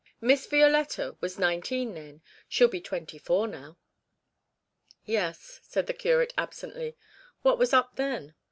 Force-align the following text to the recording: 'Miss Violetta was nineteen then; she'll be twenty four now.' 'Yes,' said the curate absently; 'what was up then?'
'Miss 0.19 0.47
Violetta 0.47 1.15
was 1.21 1.37
nineteen 1.37 1.93
then; 1.93 2.23
she'll 2.49 2.67
be 2.67 2.81
twenty 2.81 3.19
four 3.19 3.47
now.' 3.47 3.77
'Yes,' 5.05 5.59
said 5.61 5.85
the 5.85 5.93
curate 5.93 6.33
absently; 6.39 6.97
'what 7.43 7.59
was 7.59 7.71
up 7.71 7.97
then?' 7.97 8.33